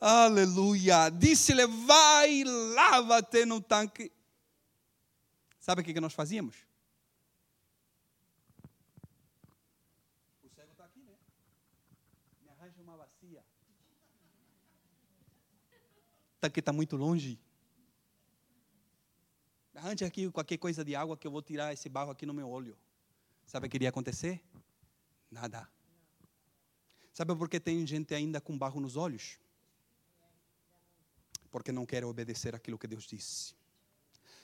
[0.00, 1.10] Aleluia.
[1.10, 4.10] Disse-lhe: Vai, lava-te no tanque.
[5.60, 6.56] Sabe o que nós fazíamos?
[10.42, 11.14] O cego está aqui, né?
[12.42, 13.44] Me arranja uma bacia.
[16.36, 17.38] O tanque está muito longe.
[19.76, 22.48] Arranje aqui qualquer coisa de água que eu vou tirar esse barro aqui no meu
[22.48, 22.74] olho.
[23.44, 24.42] Sabe o que iria acontecer?
[25.30, 25.68] Nada.
[27.12, 29.38] Sabe por que tem gente ainda com barro nos olhos?
[31.50, 33.54] Porque não quer obedecer aquilo que Deus disse.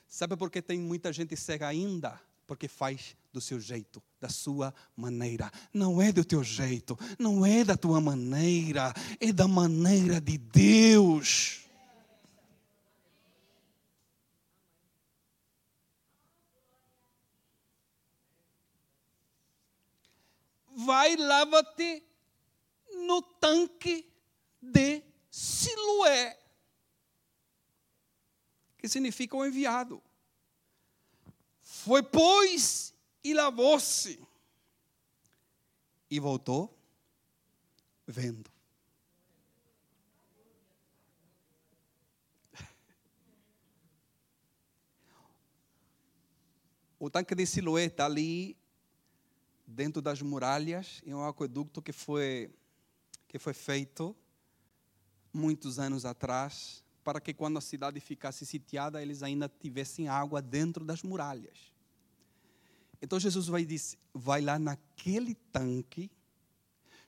[0.07, 2.21] Sabe por que tem muita gente cega ainda?
[2.47, 5.51] Porque faz do seu jeito, da sua maneira.
[5.73, 11.62] Não é do teu jeito, não é da tua maneira, é da maneira de Deus.
[20.85, 22.03] Vai lava-te
[23.07, 24.11] no tanque
[24.61, 26.39] de Siloé,
[28.79, 30.03] que significa o enviado.
[31.61, 34.21] Foi, pois, e lavou-se,
[36.11, 36.79] e voltou
[38.07, 38.51] vendo.
[46.99, 48.57] O tanque de Siloé está ali
[49.73, 52.51] dentro das muralhas, em um aqueduto que foi,
[53.27, 54.15] que foi feito
[55.33, 60.85] muitos anos atrás, para que quando a cidade ficasse sitiada, eles ainda tivessem água dentro
[60.85, 61.73] das muralhas.
[63.01, 66.11] Então Jesus vai, dizer, vai lá naquele tanque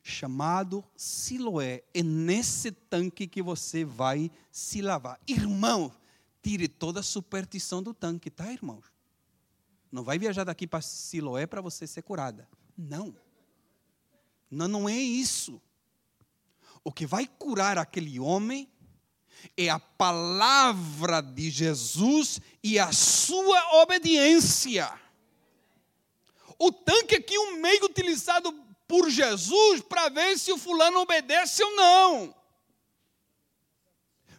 [0.02, 1.84] chamado Siloé.
[1.94, 5.20] É nesse tanque que você vai se lavar.
[5.28, 5.92] Irmão,
[6.42, 8.93] tire toda a superstição do tanque, tá, irmãos?
[9.95, 12.49] Não vai viajar daqui para Siloé para você ser curada.
[12.76, 13.14] Não.
[14.51, 15.62] Não, não é isso.
[16.82, 18.68] O que vai curar aquele homem
[19.57, 24.92] é a palavra de Jesus e a sua obediência.
[26.59, 28.53] O tanque aqui é um meio utilizado
[28.88, 32.34] por Jesus para ver se o fulano obedece ou não.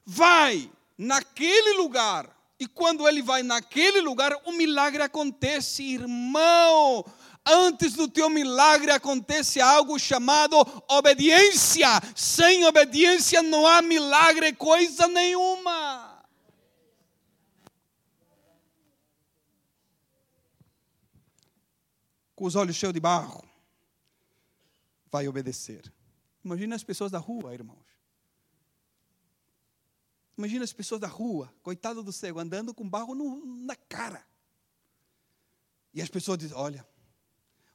[0.05, 7.05] Vai naquele lugar e quando ele vai naquele lugar, o milagre acontece, irmão.
[7.45, 10.55] Antes do teu milagre acontece algo chamado
[10.89, 11.87] obediência.
[12.15, 16.25] Sem obediência não há milagre, coisa nenhuma.
[22.35, 23.43] Com os olhos cheios de barro,
[25.11, 25.93] vai obedecer.
[26.43, 27.84] Imagina as pessoas da rua, irmãos.
[30.37, 34.25] Imagina as pessoas da rua, coitado do cego, andando com barro no, na cara.
[35.93, 36.85] E as pessoas dizem: Olha,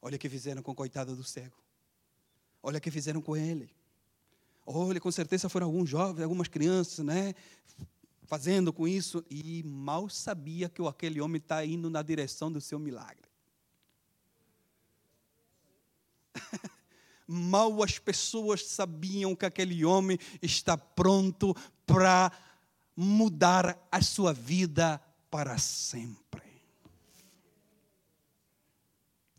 [0.03, 1.57] olha o que fizeram com o coitado do cego.
[2.63, 3.75] Olha o que fizeram com ele.
[4.67, 7.35] Olha, com certeza foram alguns jovens, algumas crianças, né?
[8.25, 9.25] Fazendo com isso.
[9.31, 13.31] E mal sabia que aquele homem está indo na direção do seu milagre.
[17.27, 21.55] mal as pessoas sabiam que aquele homem está pronto
[21.87, 22.31] para
[23.03, 26.43] mudar a sua vida para sempre.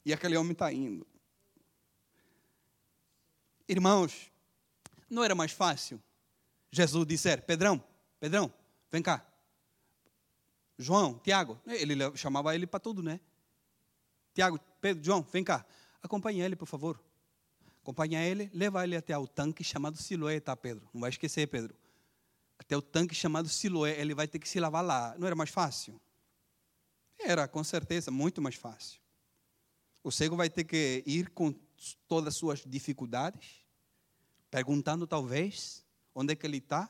[0.04, 1.06] E aquele homem está indo.
[3.70, 4.32] Irmãos,
[5.08, 6.02] não era mais fácil
[6.72, 7.84] Jesus disser: Pedrão,
[8.20, 8.52] Pedrão,
[8.90, 9.24] vem cá.
[10.76, 13.20] João, Tiago, ele chamava ele para tudo, né?
[14.34, 15.64] Tiago, Pedro, João, vem cá.
[16.02, 17.00] Acompanhe ele, por favor.
[17.84, 20.90] Acompanha ele, leva ele até o tanque chamado Siloé, tá, Pedro?
[20.92, 21.76] Não vai esquecer, Pedro
[22.62, 25.16] até o tanque chamado Siloé, ele vai ter que se lavar lá.
[25.18, 26.00] Não era mais fácil?
[27.18, 29.02] Era, com certeza, muito mais fácil.
[30.04, 31.52] O cego vai ter que ir com
[32.08, 33.66] todas as suas dificuldades,
[34.52, 35.84] perguntando talvez
[36.14, 36.88] onde é que ele está,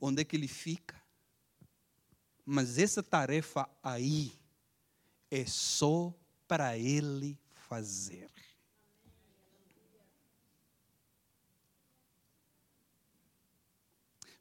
[0.00, 0.98] onde é que ele fica.
[2.46, 4.32] Mas essa tarefa aí
[5.30, 6.14] é só
[6.48, 7.38] para ele
[7.68, 8.30] fazer.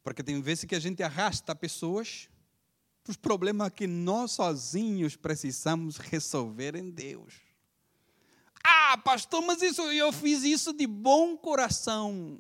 [0.06, 2.30] Porque tem vezes que a gente arrasta pessoas
[3.03, 7.34] para os problemas que nós sozinhos precisamos resolver em Deus.
[8.64, 12.39] Ah, pastor, mas isso eu fiz isso de bom coração.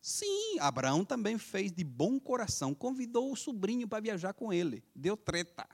[0.00, 5.16] Sim, Abraão também fez de bom coração, convidou o sobrinho para viajar com ele, deu
[5.16, 5.68] treta.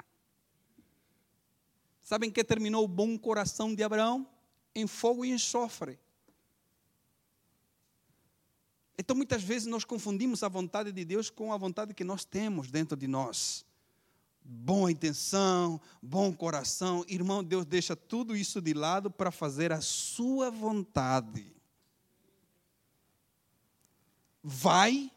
[2.02, 4.28] Sabem que terminou o bom coração de Abraão?
[4.74, 5.98] Em fogo e enxofre.
[8.98, 12.70] Então, muitas vezes, nós confundimos a vontade de Deus com a vontade que nós temos
[12.70, 13.64] dentro de nós.
[14.42, 17.04] Boa intenção, bom coração.
[17.08, 21.52] Irmão, Deus deixa tudo isso de lado para fazer a sua vontade.
[24.42, 25.10] Vai,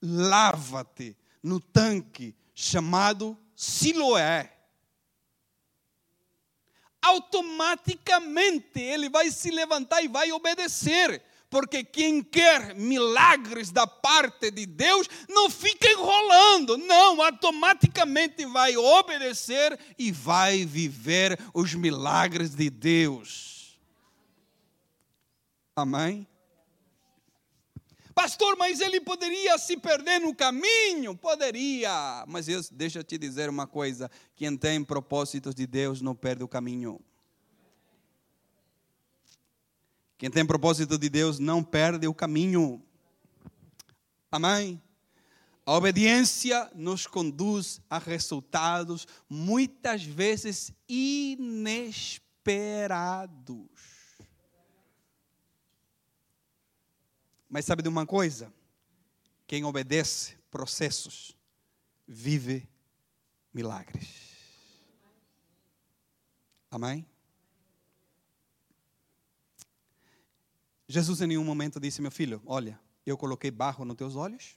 [0.00, 4.52] lava-te no tanque chamado Siloé.
[7.02, 11.22] Automaticamente ele vai se levantar e vai obedecer
[11.56, 19.80] porque quem quer milagres da parte de Deus não fica enrolando, não, automaticamente vai obedecer
[19.98, 23.80] e vai viver os milagres de Deus.
[25.74, 26.28] Amém?
[28.14, 31.16] Pastor, mas ele poderia se perder no caminho?
[31.16, 36.14] Poderia, mas eu, deixa eu te dizer uma coisa: quem tem propósitos de Deus não
[36.14, 37.00] perde o caminho.
[40.18, 42.82] Quem tem propósito de Deus não perde o caminho.
[44.30, 44.82] Amém?
[45.64, 52.06] A obediência nos conduz a resultados muitas vezes inesperados.
[57.48, 58.52] Mas sabe de uma coisa?
[59.46, 61.36] Quem obedece processos
[62.06, 62.68] vive
[63.52, 64.36] milagres.
[66.70, 67.06] Amém?
[70.88, 74.56] Jesus em nenhum momento disse, meu filho, olha, eu coloquei barro nos teus olhos,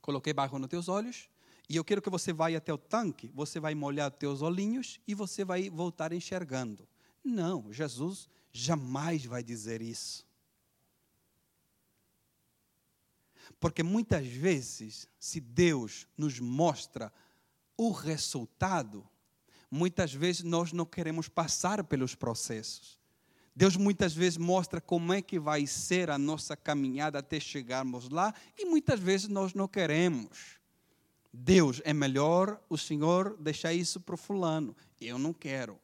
[0.00, 1.28] coloquei barro nos teus olhos,
[1.68, 5.14] e eu quero que você vá até o tanque, você vai molhar teus olhinhos e
[5.14, 6.88] você vai voltar enxergando.
[7.24, 10.24] Não, Jesus jamais vai dizer isso.
[13.58, 17.12] Porque muitas vezes, se Deus nos mostra
[17.76, 19.06] o resultado,
[19.70, 22.98] muitas vezes nós não queremos passar pelos processos.
[23.56, 28.34] Deus muitas vezes mostra como é que vai ser a nossa caminhada até chegarmos lá
[28.58, 30.58] e muitas vezes nós não queremos.
[31.32, 34.76] Deus, é melhor o Senhor deixar isso para o fulano.
[35.00, 35.80] Eu não quero.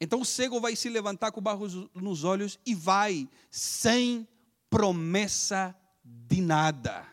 [0.00, 4.28] Então o cego vai se levantar com barro nos olhos e vai sem
[4.70, 7.04] promessa de nada,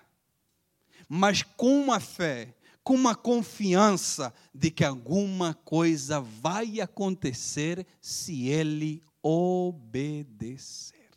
[1.10, 2.54] mas com uma fé
[2.88, 11.10] com uma confiança de que alguma coisa vai acontecer se ele obedecer.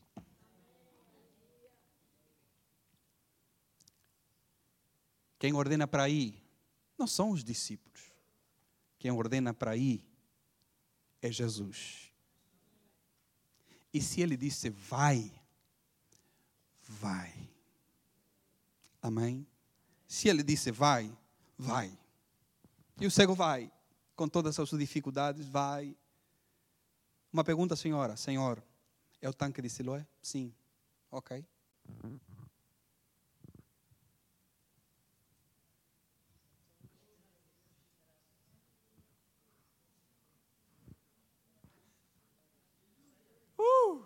[5.38, 6.42] Quem ordena para ir
[6.98, 8.00] não são os discípulos.
[8.98, 10.04] Quem ordena para ir
[11.22, 12.12] é Jesus.
[13.94, 15.32] E se ele disse vai,
[16.82, 17.32] vai.
[19.00, 19.46] Amém?
[20.08, 21.16] Se ele disse vai,
[21.60, 21.92] vai.
[22.98, 23.70] E o cego vai,
[24.16, 25.96] com todas as suas dificuldades, vai.
[27.32, 28.62] Uma pergunta, senhora: Senhor,
[29.20, 30.06] é o tanque de Siloé?
[30.22, 30.54] Sim.
[31.10, 31.44] Ok.
[43.58, 44.04] Uh!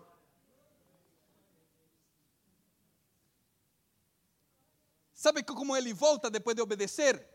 [5.13, 7.34] Sabe como ele volta depois de obedecer?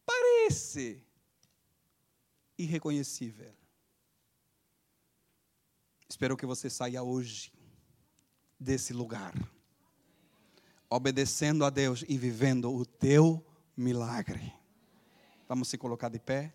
[0.06, 1.04] Parece
[2.62, 3.54] irreconhecível.
[6.10, 7.52] Espero que você saia hoje
[8.60, 9.34] desse lugar,
[10.90, 13.44] obedecendo a Deus e vivendo o teu
[13.76, 14.54] milagre.
[15.48, 16.54] Vamos se colocar de pé.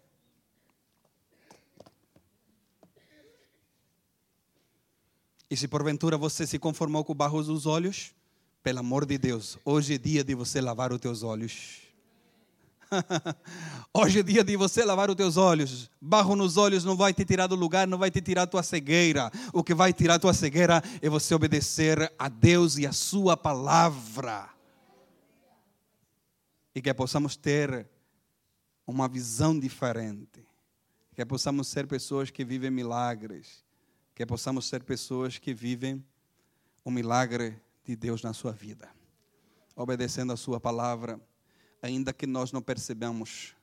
[5.48, 8.14] E se porventura você se conformou com o barro dos olhos,
[8.62, 11.85] pelo amor de Deus, hoje é dia de você lavar os teus olhos.
[13.92, 15.90] Hoje é dia de você lavar os teus olhos.
[16.00, 19.30] Barro nos olhos não vai te tirar do lugar, não vai te tirar tua cegueira.
[19.52, 24.48] O que vai tirar tua cegueira é você obedecer a Deus e a Sua palavra.
[26.74, 27.88] E que possamos ter
[28.86, 30.46] uma visão diferente.
[31.14, 33.64] Que possamos ser pessoas que vivem milagres.
[34.14, 36.04] Que possamos ser pessoas que vivem
[36.84, 38.88] o milagre de Deus na sua vida.
[39.78, 41.20] obedecendo a Sua palavra,
[41.86, 43.54] ainda que nós não percebamos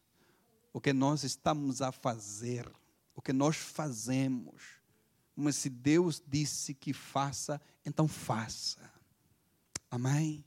[0.71, 2.69] o que nós estamos a fazer,
[3.15, 4.63] o que nós fazemos.
[5.35, 8.79] Mas se Deus disse que faça, então faça.
[9.89, 10.43] Amém?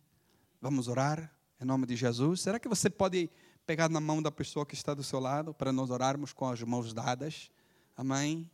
[0.61, 2.41] Vamos orar em nome de Jesus.
[2.41, 3.31] Será que você pode
[3.64, 6.62] pegar na mão da pessoa que está do seu lado para nós orarmos com as
[6.62, 7.51] mãos dadas?
[7.97, 8.51] Amém?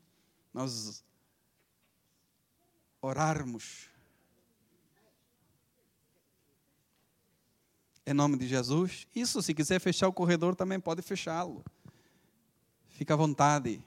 [0.53, 1.05] Nós
[3.01, 3.91] orarmos.
[8.07, 9.07] Em nome de Jesus.
[9.15, 11.65] Isso, se quiser fechar o corredor, também pode fechá-lo.
[12.91, 13.83] Fica à vontade.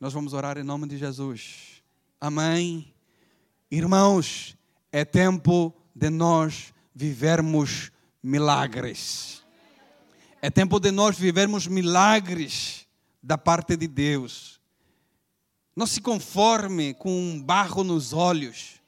[0.00, 1.82] Nós vamos orar em nome de Jesus.
[2.20, 2.92] Amém.
[3.70, 4.56] Irmãos,
[4.90, 9.42] é tempo de nós vivermos milagres.
[10.40, 12.86] É tempo de nós vivermos milagres
[13.22, 14.60] da parte de Deus.
[15.74, 18.81] Não se conforme com um barro nos olhos.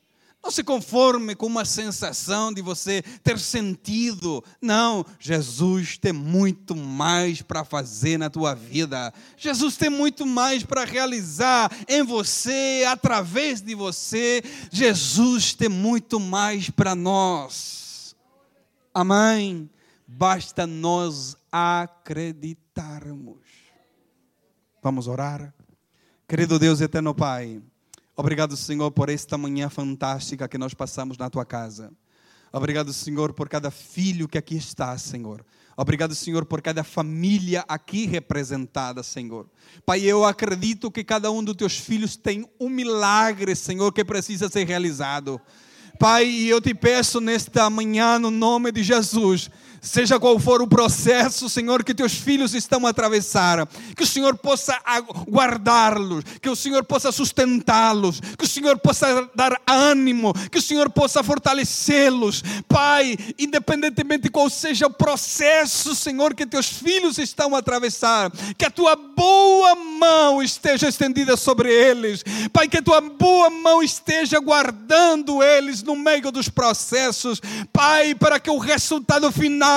[0.45, 4.45] Não se conforme com uma sensação de você ter sentido.
[4.61, 9.11] Não, Jesus tem muito mais para fazer na tua vida.
[9.39, 14.43] Jesus tem muito mais para realizar em você, através de você.
[14.71, 18.15] Jesus tem muito mais para nós.
[18.93, 19.71] Amém.
[20.07, 23.39] Basta nós acreditarmos.
[24.83, 25.55] Vamos orar.
[26.29, 27.63] Querido Deus eterno Pai,
[28.17, 31.93] obrigado, Senhor, por esta manhã fantástica que nós passamos na tua casa.
[32.53, 35.45] Obrigado, Senhor, por cada filho que aqui está, Senhor.
[35.77, 39.49] Obrigado, Senhor, por cada família aqui representada, Senhor.
[39.85, 44.49] Pai, eu acredito que cada um dos teus filhos tem um milagre, Senhor, que precisa
[44.49, 45.41] ser realizado.
[45.99, 49.51] Pai, eu te peço nesta manhã, no nome de Jesus,
[49.85, 54.37] seja qual for o processo, Senhor, que teus filhos estão a atravessar, que o Senhor
[54.39, 54.80] possa
[55.28, 60.89] guardá-los, que o Senhor possa sustentá-los, que o Senhor possa dar ânimo, que o Senhor
[60.89, 62.43] possa fortalecê-los.
[62.66, 68.64] Pai, independentemente de qual seja o processo, Senhor, que teus filhos estão a atravessar, que
[68.64, 72.24] a tua boa mão esteja estendida sobre eles.
[72.53, 77.41] Pai, que a tua boa mão esteja guardando eles no meio dos processos.
[77.70, 79.74] Pai, para que o resultado final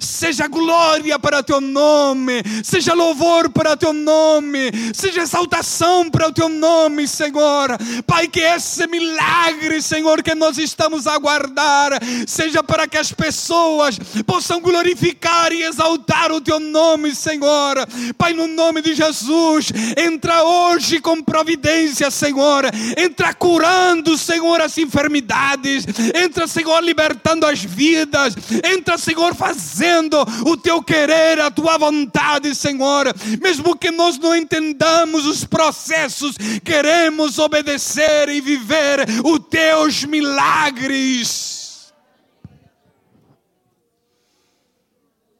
[0.00, 6.28] seja glória para o teu nome, seja louvor para o teu nome, seja exaltação para
[6.28, 7.76] o teu nome, Senhor.
[8.06, 11.92] Pai, que esse milagre, Senhor, que nós estamos a aguardar,
[12.26, 17.76] seja para que as pessoas possam glorificar e exaltar o teu nome, Senhor.
[18.18, 22.64] Pai, no nome de Jesus, entra hoje com providência, Senhor.
[22.96, 25.84] Entra curando, Senhor, as enfermidades.
[26.14, 28.34] Entra, Senhor, libertando as vidas.
[28.64, 30.16] Entra, Senhor, fazendo
[30.46, 33.06] o teu querer, a tua vontade, Senhor.
[33.40, 41.92] Mesmo que nós não entendamos os processos, queremos obedecer e viver os teus milagres.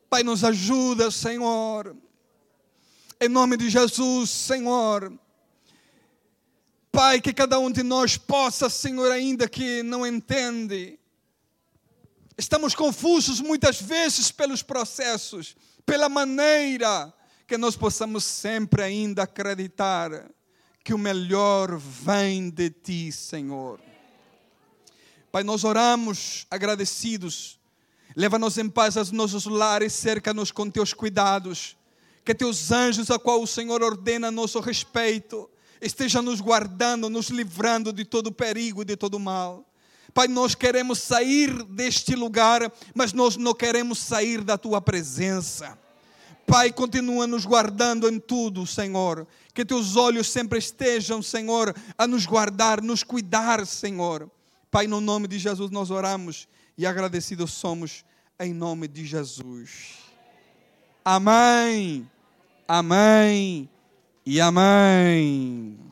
[0.09, 1.97] Pai, nos ajuda, Senhor.
[3.20, 5.12] Em nome de Jesus, Senhor.
[6.92, 10.99] Pai, que cada um de nós possa, Senhor, ainda que não entende,
[12.39, 15.57] Estamos confusos muitas vezes pelos processos,
[15.87, 17.12] pela maneira
[17.47, 20.30] que nós possamos sempre ainda acreditar
[20.84, 23.80] que o melhor vem de ti, Senhor.
[25.32, 27.59] Pai, nós oramos agradecidos.
[28.14, 31.76] Leva-nos em paz aos nossos lares, cerca-nos com teus cuidados.
[32.24, 37.28] Que teus anjos, a qual o Senhor ordena a nosso respeito, estejam nos guardando, nos
[37.30, 39.65] livrando de todo perigo e de todo mal.
[40.16, 45.78] Pai, nós queremos sair deste lugar, mas nós não queremos sair da tua presença.
[46.46, 49.26] Pai, continua nos guardando em tudo, Senhor.
[49.52, 54.30] Que teus olhos sempre estejam, Senhor, a nos guardar, nos cuidar, Senhor.
[54.70, 56.48] Pai, no nome de Jesus nós oramos
[56.78, 58.02] e agradecidos somos
[58.40, 59.96] em nome de Jesus.
[61.04, 62.10] Amém.
[62.66, 63.68] Amém.
[64.24, 65.86] E amém.